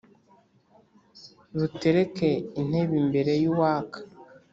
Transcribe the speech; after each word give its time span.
butereka 1.57 2.27
intebe 2.61 2.93
imbere 3.03 3.31
y’uwaka! 3.43 3.99